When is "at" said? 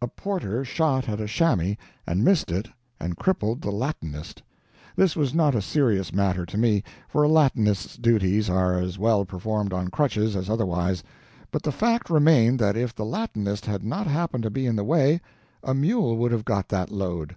1.08-1.20